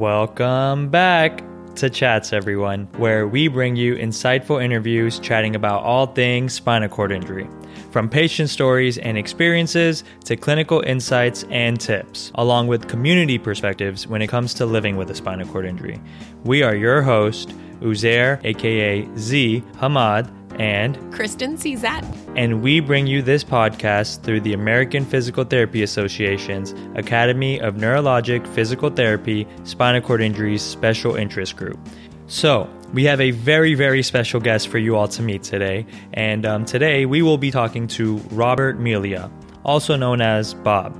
[0.00, 6.54] Welcome back to Chats, everyone, where we bring you insightful interviews chatting about all things
[6.54, 7.46] spinal cord injury.
[7.90, 14.22] From patient stories and experiences to clinical insights and tips, along with community perspectives when
[14.22, 16.00] it comes to living with a spinal cord injury.
[16.44, 17.50] We are your host,
[17.82, 22.04] Uzair, aka Z Hamad, and Kristen Czat.
[22.36, 28.46] And we bring you this podcast through the American Physical Therapy Association's Academy of Neurologic
[28.48, 31.78] Physical Therapy Spinal Cord Injuries Special Interest Group.
[32.26, 35.86] So, we have a very, very special guest for you all to meet today.
[36.12, 39.30] And um, today we will be talking to Robert Melia,
[39.64, 40.96] also known as Bob.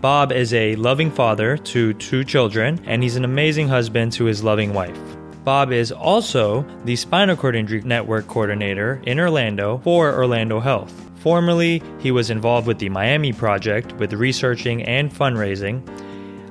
[0.00, 4.42] Bob is a loving father to two children, and he's an amazing husband to his
[4.42, 4.98] loving wife.
[5.44, 10.92] Bob is also the Spinal Cord Injury Network coordinator in Orlando for Orlando Health.
[11.16, 15.82] Formerly, he was involved with the Miami Project with researching and fundraising,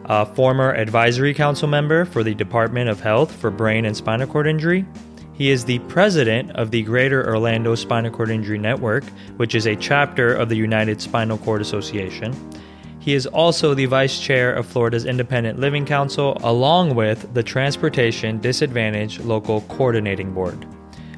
[0.05, 4.47] a former advisory council member for the Department of Health for Brain and Spinal Cord
[4.47, 4.85] Injury.
[5.33, 9.05] He is the president of the Greater Orlando Spinal Cord Injury Network,
[9.37, 12.33] which is a chapter of the United Spinal Cord Association.
[13.01, 18.39] He is also the vice chair of Florida's Independent Living Council, along with the Transportation
[18.39, 20.67] Disadvantaged Local Coordinating Board.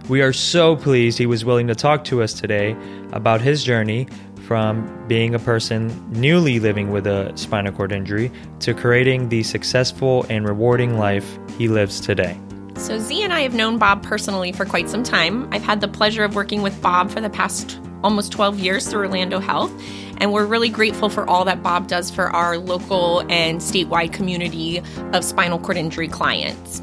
[0.08, 2.78] We are so pleased he was willing to talk to us today
[3.12, 4.08] about his journey
[4.48, 10.26] from being a person newly living with a spinal cord injury to creating the successful
[10.30, 12.40] and rewarding life he lives today.
[12.78, 15.50] So, Z and I have known Bob personally for quite some time.
[15.54, 19.02] I've had the pleasure of working with Bob for the past almost 12 years through
[19.02, 19.72] Orlando Health.
[20.18, 24.82] And we're really grateful for all that Bob does for our local and statewide community
[25.14, 26.82] of spinal cord injury clients.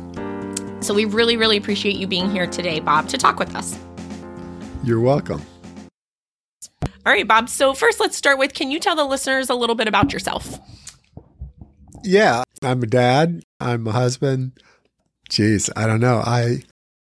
[0.80, 3.78] So we really, really appreciate you being here today, Bob, to talk with us.
[4.82, 5.42] You're welcome.
[7.06, 7.48] All right, Bob.
[7.48, 10.58] So, first, let's start with can you tell the listeners a little bit about yourself?
[12.02, 14.52] Yeah, I'm a dad, I'm a husband.
[15.30, 16.18] Jeez, I don't know.
[16.24, 16.62] I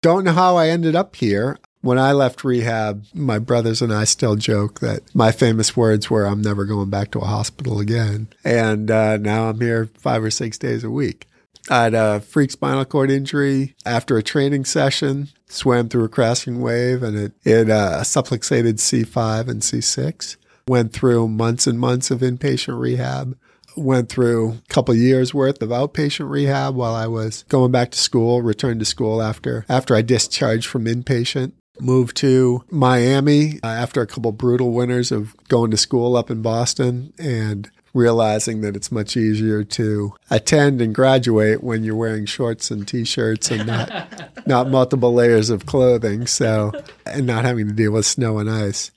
[0.02, 1.58] don't know how I ended up here.
[1.88, 6.26] When I left rehab, my brothers and I still joke that my famous words were,
[6.26, 8.28] I'm never going back to a hospital again.
[8.44, 11.28] And uh, now I'm here five or six days a week.
[11.70, 16.60] I had a freak spinal cord injury after a training session, swam through a crashing
[16.60, 20.36] wave, and it, it uh, subluxated C5 and C6.
[20.68, 23.38] Went through months and months of inpatient rehab
[23.78, 28.00] went through a couple years worth of outpatient rehab while I was going back to
[28.00, 31.52] school, returned to school after after I discharged from inpatient
[31.82, 36.42] moved to Miami uh, after a couple brutal winters of going to school up in
[36.42, 42.70] Boston and realizing that it's much easier to attend and graduate when you're wearing shorts
[42.70, 46.72] and t-shirts and not not multiple layers of clothing so
[47.06, 48.92] and not having to deal with snow and ice.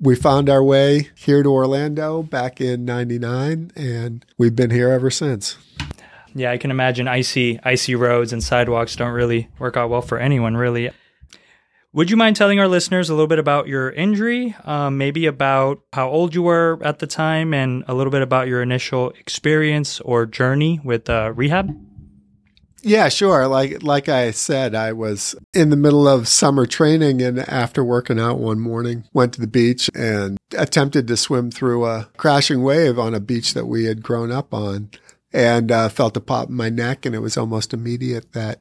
[0.00, 5.10] We found our way here to Orlando back in 99 and we've been here ever
[5.10, 5.56] since.
[6.34, 10.18] Yeah i can imagine icy icy roads and sidewalks don't really work out well for
[10.18, 10.90] anyone really
[11.92, 15.80] would you mind telling our listeners a little bit about your injury, um, maybe about
[15.92, 20.00] how old you were at the time, and a little bit about your initial experience
[20.00, 21.74] or journey with uh, rehab?
[22.82, 23.48] Yeah, sure.
[23.48, 28.20] Like like I said, I was in the middle of summer training and after working
[28.20, 32.98] out one morning, went to the beach and attempted to swim through a crashing wave
[32.98, 34.90] on a beach that we had grown up on
[35.32, 38.60] and uh, felt a pop in my neck and it was almost immediate that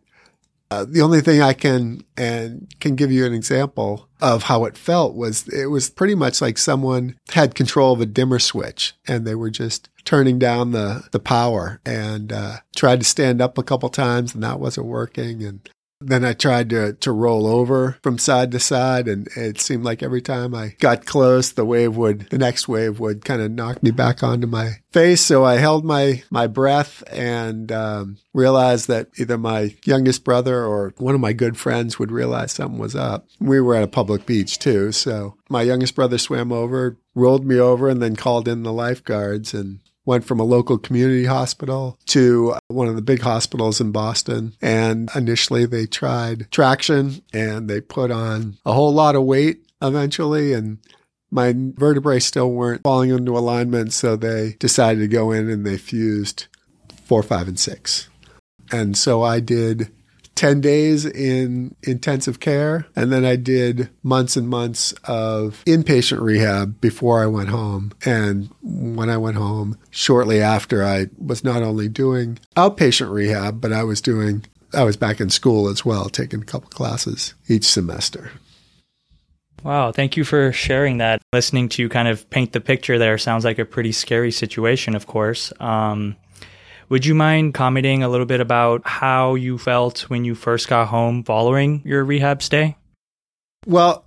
[0.69, 4.77] uh, the only thing I can and can give you an example of how it
[4.77, 9.25] felt was it was pretty much like someone had control of a dimmer switch and
[9.25, 13.63] they were just turning down the the power and uh, tried to stand up a
[13.63, 15.69] couple times and that wasn't working and
[15.99, 20.03] then I tried to, to roll over from side to side, and it seemed like
[20.03, 23.81] every time I got close, the wave would, the next wave would kind of knock
[23.81, 25.21] me back onto my face.
[25.21, 30.93] So I held my, my breath and um, realized that either my youngest brother or
[30.97, 33.27] one of my good friends would realize something was up.
[33.39, 34.91] We were at a public beach too.
[34.91, 39.53] So my youngest brother swam over, rolled me over, and then called in the lifeguards.
[39.53, 43.91] And went from a local community hospital to uh, one of the big hospitals in
[43.91, 44.55] Boston.
[44.61, 50.53] And initially they tried traction and they put on a whole lot of weight eventually.
[50.53, 50.79] And
[51.29, 53.91] my vertebrae still weren't falling into alignment.
[53.91, 56.47] So they decided to go in and they fused
[57.03, 58.07] four, five, and six.
[58.71, 59.91] And so I did
[60.37, 62.85] 10 days in intensive care.
[62.95, 67.91] And then I did months and months of inpatient rehab before I went home.
[68.05, 73.73] And when I went home, shortly after, I was not only doing outpatient rehab, but
[73.73, 77.65] I was doing, I was back in school as well, taking a couple classes each
[77.65, 78.31] semester.
[79.63, 81.21] Wow, thank you for sharing that.
[81.33, 84.95] Listening to you kind of paint the picture there sounds like a pretty scary situation,
[84.95, 85.51] of course.
[85.59, 86.15] Um,
[86.89, 90.87] Would you mind commenting a little bit about how you felt when you first got
[90.87, 92.77] home following your rehab stay?
[93.65, 94.05] Well,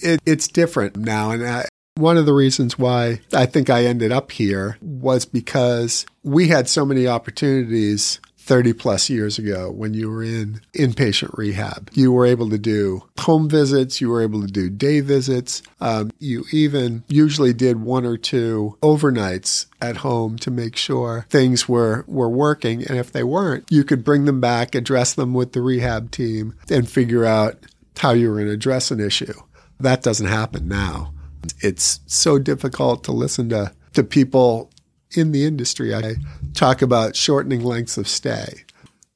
[0.00, 1.32] it, it's different now.
[1.32, 1.64] And I,
[1.96, 6.68] one of the reasons why I think I ended up here was because we had
[6.68, 11.88] so many opportunities 30 plus years ago when you were in inpatient rehab.
[11.92, 15.62] You were able to do home visits, you were able to do day visits.
[15.80, 21.68] Um, you even usually did one or two overnights at home to make sure things
[21.68, 22.84] were, were working.
[22.84, 26.56] And if they weren't, you could bring them back, address them with the rehab team,
[26.68, 27.54] and figure out
[27.98, 29.34] how you were going to address an issue.
[29.78, 31.12] That doesn't happen now.
[31.60, 34.72] It's so difficult to listen to, to people
[35.16, 35.94] in the industry.
[35.94, 36.16] I
[36.54, 38.64] talk about shortening lengths of stay.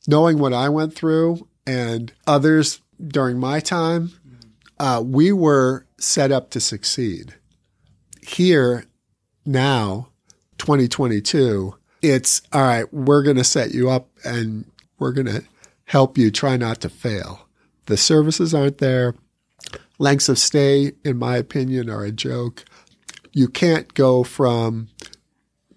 [0.07, 4.13] Knowing what I went through and others during my time,
[4.79, 7.35] uh, we were set up to succeed.
[8.23, 8.85] Here,
[9.47, 10.09] now,
[10.59, 15.45] 2022, it's all right, we're going to set you up and we're going to
[15.87, 17.47] help you try not to fail.
[17.87, 19.15] The services aren't there.
[19.99, 22.65] Lengths of stay, in my opinion, are a joke.
[23.33, 24.89] You can't go from,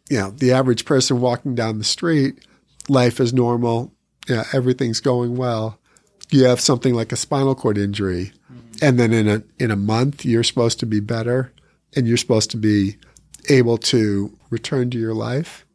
[0.09, 2.45] you know, the average person walking down the street,
[2.87, 3.93] life is normal,
[4.27, 5.79] yeah, everything's going well.
[6.29, 8.77] You have something like a spinal cord injury, mm-hmm.
[8.81, 11.53] and then in a in a month you're supposed to be better,
[11.95, 12.97] and you're supposed to be
[13.49, 15.65] able to return to your life.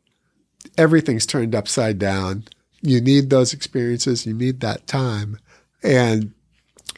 [0.77, 2.45] Everything's turned upside down.
[2.83, 4.27] You need those experiences.
[4.27, 5.39] You need that time,
[5.83, 6.33] and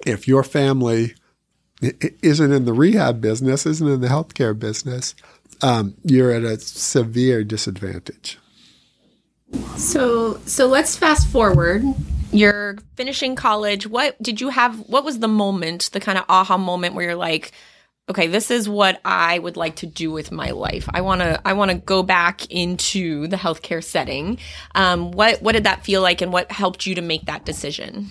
[0.04, 1.14] if your family
[1.80, 5.14] isn't in the rehab business, isn't in the healthcare business,
[5.62, 8.38] um, you're at a severe disadvantage.
[9.76, 11.84] So, so let's fast forward.
[12.32, 13.86] You're finishing college.
[13.86, 14.78] What did you have?
[14.88, 17.52] What was the moment, the kind of aha moment where you're like,
[18.08, 20.88] okay, this is what I would like to do with my life.
[20.92, 24.38] I want to, I want to go back into the healthcare setting.
[24.74, 28.08] Um, what, what did that feel like, and what helped you to make that decision?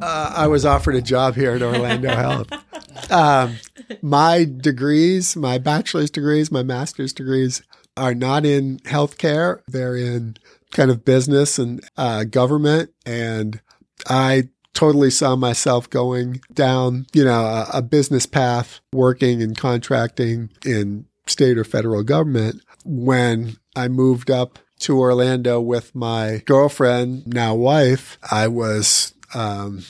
[0.00, 3.10] Uh, I was offered a job here at Orlando Health.
[3.10, 3.56] Um,
[4.02, 7.62] my degrees, my bachelor's degrees, my master's degrees
[7.96, 9.60] are not in healthcare.
[9.68, 10.36] They're in
[10.72, 12.90] kind of business and uh, government.
[13.04, 13.60] And
[14.08, 20.50] I totally saw myself going down, you know, a, a business path, working and contracting
[20.64, 27.54] in state or federal government when I moved up to Orlando with my girlfriend, now
[27.54, 28.18] wife.
[28.30, 29.84] I was um,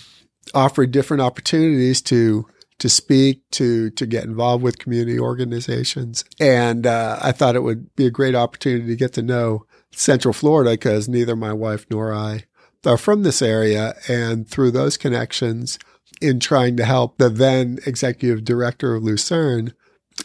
[0.55, 2.47] offered different opportunities to
[2.79, 7.95] to speak, to to get involved with community organizations, and uh, I thought it would
[7.97, 12.13] be a great opportunity to get to know Central Florida because neither my wife nor
[12.13, 12.45] I
[12.85, 15.79] are from this area, and through those connections,
[16.21, 19.73] in trying to help the then executive director of Lucerne,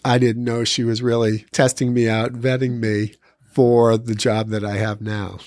[0.06, 3.16] I didn't know she was really testing me out, vetting me
[3.54, 5.40] for the job that I have now.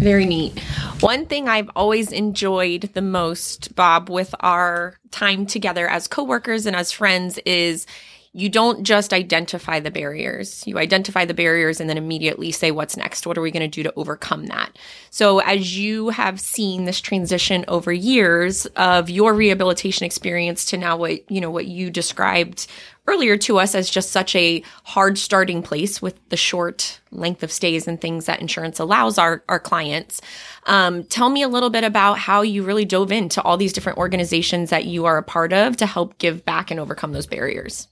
[0.00, 0.58] Very neat.
[1.00, 6.74] One thing I've always enjoyed the most, Bob, with our time together as coworkers and
[6.74, 7.86] as friends is
[8.32, 10.64] you don't just identify the barriers.
[10.64, 13.26] You identify the barriers and then immediately say, what's next?
[13.26, 14.78] What are we going to do to overcome that?
[15.10, 20.96] So as you have seen this transition over years of your rehabilitation experience to now
[20.96, 22.68] what, you know, what you described
[23.06, 27.50] earlier to us as just such a hard starting place with the short length of
[27.50, 30.20] stays and things that insurance allows our, our clients.
[30.66, 33.98] Um, tell me a little bit about how you really dove into all these different
[33.98, 37.88] organizations that you are a part of to help give back and overcome those barriers.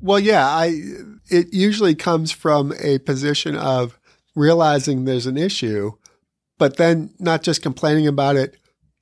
[0.00, 0.82] Well, yeah, I
[1.30, 3.98] it usually comes from a position of
[4.34, 5.92] realizing there's an issue,
[6.58, 8.56] but then not just complaining about it,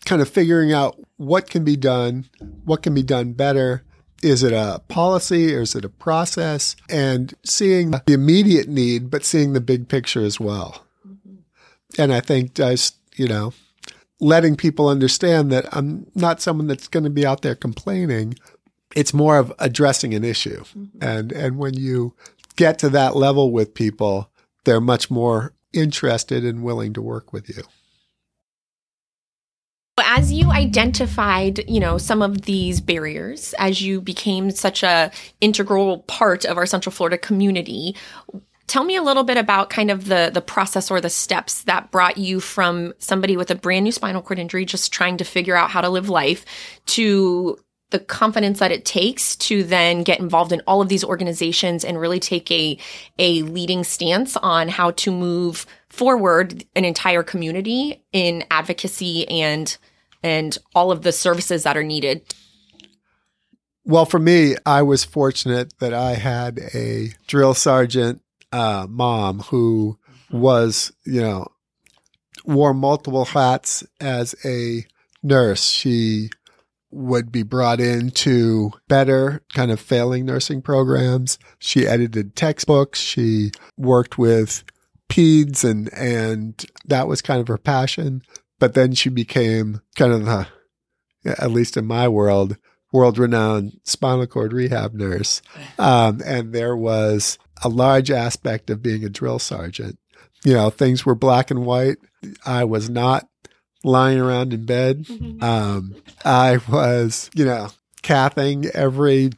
[0.04, 2.26] kind of figuring out what can be done,
[2.64, 3.84] what can be done better.
[4.24, 6.76] Is it a policy or is it a process?
[6.88, 10.86] And seeing the immediate need, but seeing the big picture as well.
[11.06, 11.34] Mm-hmm.
[11.98, 13.52] And I think just, you know,
[14.20, 18.36] letting people understand that I'm not someone that's going to be out there complaining,
[18.96, 20.64] it's more of addressing an issue.
[20.64, 20.98] Mm-hmm.
[21.02, 22.14] And and when you
[22.56, 24.30] get to that level with people,
[24.64, 27.64] they're much more interested and willing to work with you.
[29.98, 36.00] As you identified, you know, some of these barriers, as you became such a integral
[36.00, 37.94] part of our Central Florida community,
[38.66, 41.92] tell me a little bit about kind of the the process or the steps that
[41.92, 45.54] brought you from somebody with a brand new spinal cord injury just trying to figure
[45.54, 46.44] out how to live life
[46.86, 47.56] to
[47.90, 52.00] the confidence that it takes to then get involved in all of these organizations and
[52.00, 52.76] really take a
[53.18, 59.76] a leading stance on how to move forward an entire community in advocacy and
[60.22, 62.34] and all of the services that are needed.
[63.84, 69.98] Well, for me, I was fortunate that I had a drill sergeant uh, mom who
[70.30, 71.46] was, you know,
[72.46, 74.86] wore multiple hats as a
[75.22, 75.64] nurse.
[75.68, 76.30] She
[76.90, 81.38] would be brought into better kind of failing nursing programs.
[81.58, 83.00] She edited textbooks.
[83.00, 84.64] She worked with
[85.14, 88.22] peds and, and that was kind of her passion.
[88.58, 90.46] But then she became kind of the,
[91.24, 92.56] at least in my world,
[92.92, 95.42] world renowned spinal cord rehab nurse.
[95.78, 99.98] Um, and there was a large aspect of being a drill sergeant.
[100.44, 101.96] You know, things were black and white.
[102.44, 103.28] I was not
[103.82, 105.06] lying around in bed.
[105.42, 105.94] Um,
[106.24, 107.68] I was, you know,
[108.02, 109.30] cathing every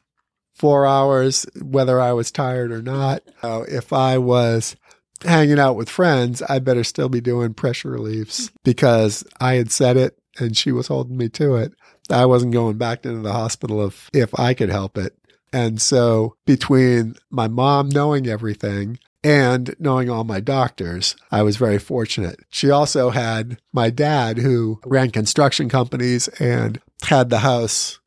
[0.54, 3.22] four hours, whether I was tired or not.
[3.42, 4.76] Uh, if I was
[5.24, 9.96] hanging out with friends, I better still be doing pressure reliefs because I had said
[9.96, 11.72] it and she was holding me to it.
[12.10, 15.16] I wasn't going back into the hospital if, if I could help it.
[15.52, 21.78] And so between my mom knowing everything and knowing all my doctors, I was very
[21.78, 22.40] fortunate.
[22.50, 27.98] She also had my dad who ran construction companies and had the house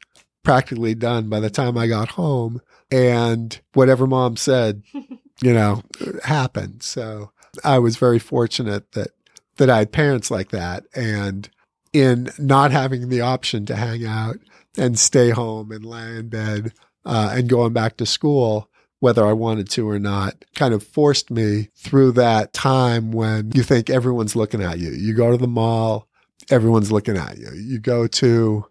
[0.44, 2.62] practically done by the time I got home.
[2.92, 4.84] And whatever mom said,
[5.42, 5.84] you know,
[6.24, 6.84] happened.
[6.84, 7.32] So
[7.64, 9.12] I was very fortunate that,
[9.58, 10.84] that I had parents like that.
[10.96, 11.50] And
[11.94, 14.38] in not having the option to hang out
[14.78, 16.74] and stay home and lie in bed
[17.06, 18.70] uh, and going back to school,
[19.00, 23.64] whether I wanted to or not, kind of forced me through that time when you
[23.64, 24.92] think everyone's looking at you.
[24.92, 26.08] You go to the mall,
[26.50, 27.50] everyone's looking at you.
[27.54, 28.66] You go to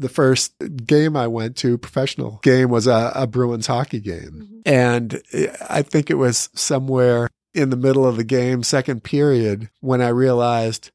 [0.00, 0.54] the first
[0.86, 4.48] game I went to, professional game, was a, a Bruins hockey game.
[4.48, 4.60] Mm-hmm.
[4.66, 5.22] And
[5.68, 10.08] I think it was somewhere in the middle of the game, second period, when I
[10.08, 10.90] realized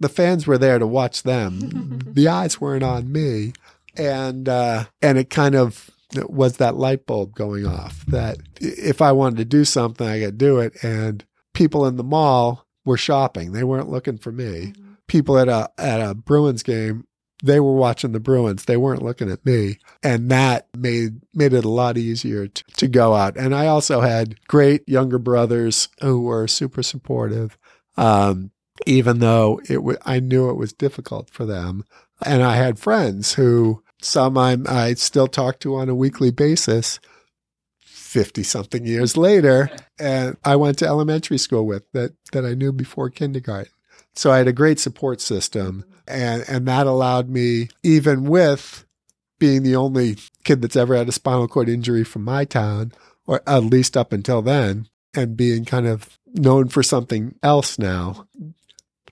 [0.00, 2.00] the fans were there to watch them.
[2.06, 3.52] the eyes weren't on me.
[3.96, 5.90] And, uh, and it kind of
[6.28, 10.38] was that light bulb going off that if I wanted to do something, I could
[10.38, 10.82] do it.
[10.82, 13.52] And people in the mall were shopping.
[13.52, 14.44] They weren't looking for me.
[14.44, 14.84] Mm-hmm.
[15.08, 17.07] People at a, at a Bruins game,
[17.42, 18.64] they were watching the Bruins.
[18.64, 19.78] They weren't looking at me.
[20.02, 23.36] And that made, made it a lot easier to, to go out.
[23.36, 27.56] And I also had great younger brothers who were super supportive.
[27.96, 28.50] Um,
[28.86, 31.84] even though it w- I knew it was difficult for them.
[32.24, 37.00] And I had friends who some I'm, I still talk to on a weekly basis
[37.80, 39.70] 50 something years later.
[39.98, 43.72] And I went to elementary school with that, that I knew before kindergarten.
[44.14, 48.84] So I had a great support system and, and that allowed me, even with
[49.38, 52.92] being the only kid that's ever had a spinal cord injury from my town,
[53.26, 58.26] or at least up until then, and being kind of known for something else now,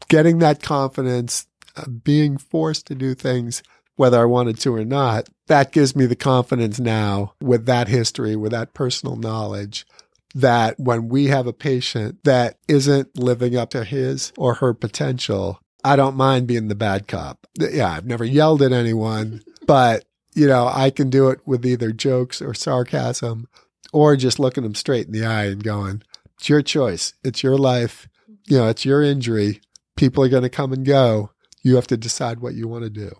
[0.09, 3.62] getting that confidence, uh, being forced to do things
[3.97, 8.37] whether I wanted to or not, that gives me the confidence now with that history,
[8.37, 9.87] with that personal knowledge
[10.35, 15.59] that when we have a patient that isn't living up to his or her potential,
[15.85, 17.47] I don't mind being the bad cop.
[17.59, 20.04] Yeah, I've never yelled at anyone, but
[20.35, 23.49] you know, I can do it with either jokes or sarcasm
[23.92, 26.02] or just looking them straight in the eye and going,
[26.37, 27.14] it's your choice.
[27.25, 28.09] It's your life.
[28.47, 29.61] You know, it's your injury
[29.97, 31.30] people are going to come and go.
[31.62, 33.16] You have to decide what you want to do.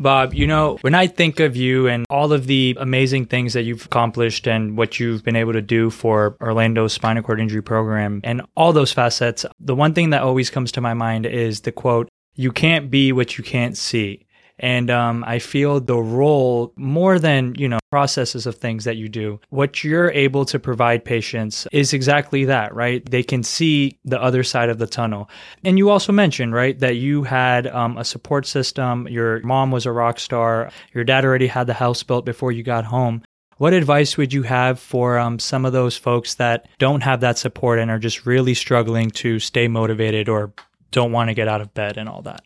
[0.00, 3.64] Bob, you know, when I think of you and all of the amazing things that
[3.64, 8.22] you've accomplished and what you've been able to do for Orlando's spinal cord injury program
[8.24, 11.72] and all those facets, the one thing that always comes to my mind is the
[11.72, 14.26] quote, you can't be what you can't see.
[14.60, 19.08] And um, I feel the role more than, you know, processes of things that you
[19.08, 23.04] do, what you're able to provide patients is exactly that, right?
[23.10, 25.28] They can see the other side of the tunnel.
[25.64, 29.08] And you also mentioned, right, that you had um, a support system.
[29.08, 30.70] Your mom was a rock star.
[30.94, 33.22] Your dad already had the house built before you got home.
[33.56, 37.38] What advice would you have for um, some of those folks that don't have that
[37.38, 40.52] support and are just really struggling to stay motivated or
[40.92, 42.42] don't want to get out of bed and all that?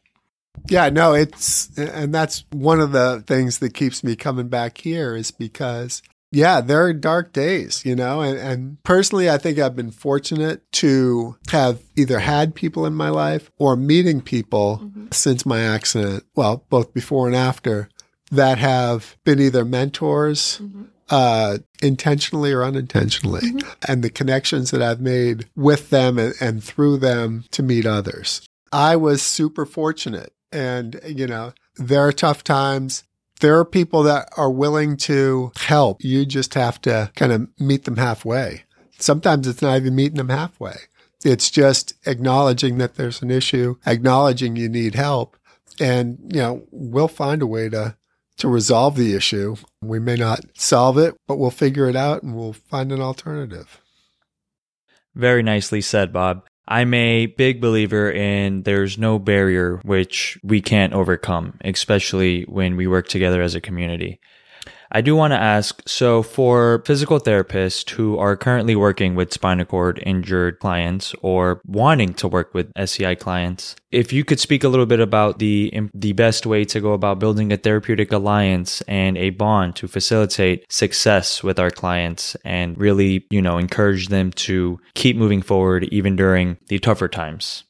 [0.68, 5.14] Yeah, no, it's, and that's one of the things that keeps me coming back here
[5.14, 9.76] is because, yeah, there are dark days, you know, and, and personally, I think I've
[9.76, 15.06] been fortunate to have either had people in my life or meeting people mm-hmm.
[15.12, 17.88] since my accident, well, both before and after,
[18.32, 20.84] that have been either mentors, mm-hmm.
[21.10, 23.68] uh, intentionally or unintentionally, mm-hmm.
[23.86, 28.40] and the connections that I've made with them and, and through them to meet others.
[28.72, 33.04] I was super fortunate and, you know, there are tough times.
[33.40, 36.02] There are people that are willing to help.
[36.04, 38.64] You just have to kind of meet them halfway.
[38.98, 40.76] Sometimes it's not even meeting them halfway.
[41.24, 45.36] It's just acknowledging that there's an issue, acknowledging you need help.
[45.80, 47.96] And, you know, we'll find a way to,
[48.38, 49.56] to resolve the issue.
[49.82, 53.80] We may not solve it, but we'll figure it out and we'll find an alternative.
[55.14, 56.44] Very nicely said, Bob.
[56.66, 62.86] I'm a big believer in there's no barrier which we can't overcome, especially when we
[62.86, 64.18] work together as a community.
[64.92, 69.64] I do want to ask so, for physical therapists who are currently working with spinal
[69.64, 74.68] cord injured clients or wanting to work with SCI clients, if you could speak a
[74.68, 79.16] little bit about the, the best way to go about building a therapeutic alliance and
[79.16, 84.78] a bond to facilitate success with our clients and really, you know, encourage them to
[84.94, 87.64] keep moving forward even during the tougher times.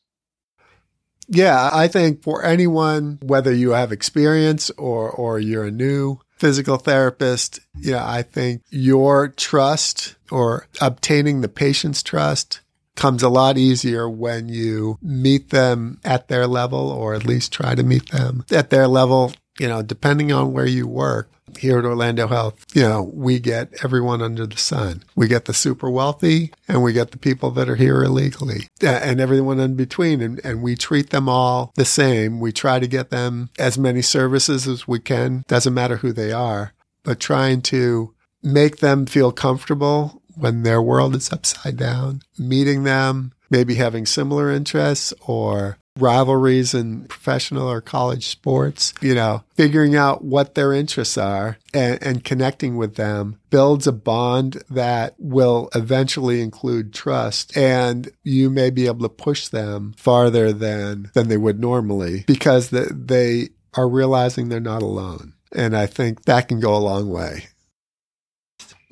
[1.29, 7.59] Yeah, I think for anyone, whether you have experience or, or you're new physical therapist,
[7.75, 12.61] yeah, I think your trust or obtaining the patient's trust
[12.97, 17.75] comes a lot easier when you meet them at their level or at least try
[17.75, 21.85] to meet them at their level, you know, depending on where you work here at
[21.85, 25.03] Orlando Health, you know, we get everyone under the sun.
[25.15, 29.21] We get the super wealthy and we get the people that are here illegally and
[29.21, 30.21] everyone in between.
[30.21, 32.41] And, and we treat them all the same.
[32.41, 35.45] We try to get them as many services as we can.
[35.49, 41.15] Doesn't matter who they are, but trying to make them feel comfortable when their world
[41.15, 48.27] is upside down, meeting them, maybe having similar interests or rivalries in professional or college
[48.27, 53.87] sports, you know, figuring out what their interests are and, and, connecting with them builds
[53.87, 57.57] a bond that will eventually include trust.
[57.57, 62.71] And you may be able to push them farther than, than they would normally because
[62.71, 65.35] the, they are realizing they're not alone.
[65.53, 67.47] And I think that can go a long way.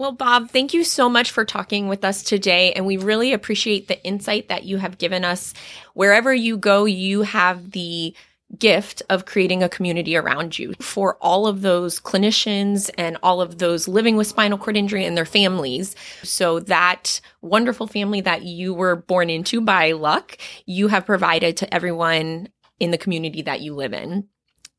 [0.02, 2.72] Well, Bob, thank you so much for talking with us today.
[2.72, 5.54] And we really appreciate the insight that you have given us.
[5.94, 8.12] Wherever you go, you have the
[8.58, 13.58] gift of creating a community around you for all of those clinicians and all of
[13.58, 15.94] those living with spinal cord injury and their families.
[16.24, 21.72] So that wonderful family that you were born into by luck, you have provided to
[21.72, 22.48] everyone
[22.80, 24.26] in the community that you live in.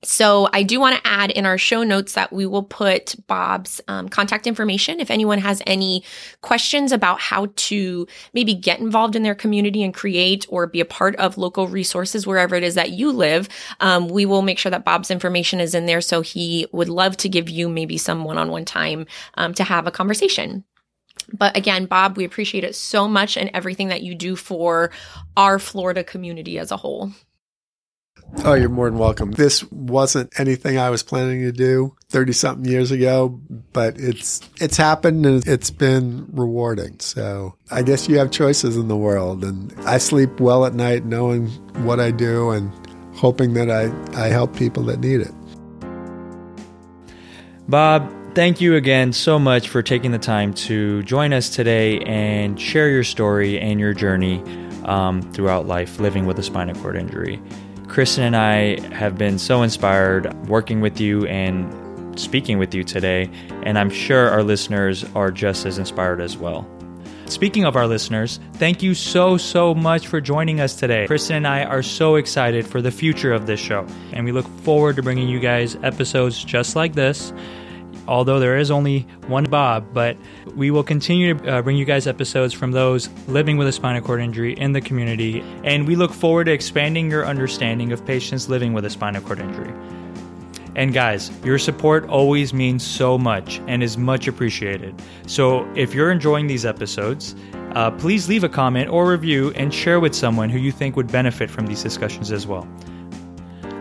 [0.05, 3.79] So I do want to add in our show notes that we will put Bob's
[3.87, 4.99] um, contact information.
[4.99, 6.03] If anyone has any
[6.41, 10.85] questions about how to maybe get involved in their community and create or be a
[10.85, 13.47] part of local resources wherever it is that you live,
[13.79, 16.01] um, we will make sure that Bob's information is in there.
[16.01, 19.91] So he would love to give you maybe some one-on-one time um, to have a
[19.91, 20.65] conversation.
[21.31, 24.91] But again, Bob, we appreciate it so much and everything that you do for
[25.37, 27.11] our Florida community as a whole.
[28.45, 29.31] Oh, you're more than welcome.
[29.31, 33.39] This wasn't anything I was planning to do 30 something years ago,
[33.71, 36.99] but it's it's happened and it's been rewarding.
[36.99, 41.05] So, I guess you have choices in the world and I sleep well at night
[41.05, 41.47] knowing
[41.85, 42.69] what I do and
[43.15, 45.31] hoping that I I help people that need it.
[47.69, 52.59] Bob, thank you again so much for taking the time to join us today and
[52.59, 54.43] share your story and your journey
[54.83, 57.41] um, throughout life living with a spinal cord injury.
[57.93, 63.29] Kristen and I have been so inspired working with you and speaking with you today,
[63.61, 66.67] and I'm sure our listeners are just as inspired as well.
[67.27, 71.05] Speaking of our listeners, thank you so, so much for joining us today.
[71.05, 74.47] Kristen and I are so excited for the future of this show, and we look
[74.61, 77.31] forward to bringing you guys episodes just like this
[78.07, 80.17] although there is only one Bob, but
[80.55, 84.01] we will continue to uh, bring you guys episodes from those living with a spinal
[84.01, 88.49] cord injury in the community, and we look forward to expanding your understanding of patients
[88.49, 89.73] living with a spinal cord injury.
[90.75, 94.99] And guys, your support always means so much and is much appreciated.
[95.27, 97.35] So if you're enjoying these episodes,
[97.75, 101.11] uh, please leave a comment or review and share with someone who you think would
[101.11, 102.67] benefit from these discussions as well.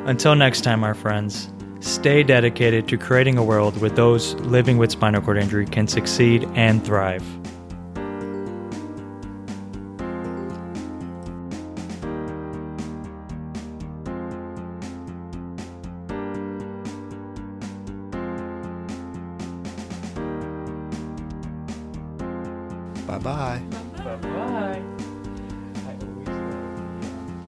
[0.06, 1.48] Until next time, our friends.
[1.82, 6.48] Stay dedicated to creating a world where those living with spinal cord injury can succeed
[6.54, 7.41] and thrive.